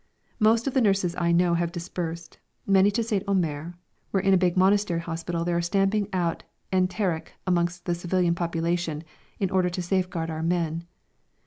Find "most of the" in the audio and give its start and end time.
0.39-0.81